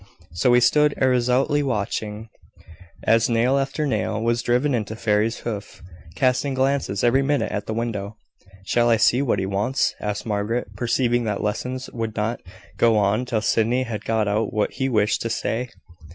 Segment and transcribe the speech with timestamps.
[0.33, 2.29] So he stood irresolutely watching,
[3.03, 5.83] as nail after nail was driven into Fairy's hoof,
[6.15, 8.17] casting glances every minute at the window.
[8.65, 12.41] "Shall I see what he wants?" asked Margaret, perceiving that lessons would not
[12.77, 15.69] go on till Sydney had got out what he wished to say.